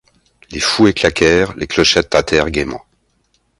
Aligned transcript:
Les 0.49 0.59
fouets 0.59 0.93
claquèrent, 0.95 1.55
les 1.57 1.67
clochettes 1.67 2.09
tintèrent 2.09 2.49
gaiement. 2.49 2.83